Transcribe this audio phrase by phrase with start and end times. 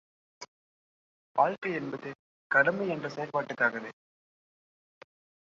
[1.35, 2.11] வாழ்க்கை என்பது
[2.47, 3.89] கடமை என்ற செயற்பாட்டுக் காகவே.